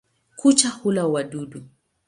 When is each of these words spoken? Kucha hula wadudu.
Kucha 0.39 0.69
hula 0.69 1.05
wadudu. 1.07 1.63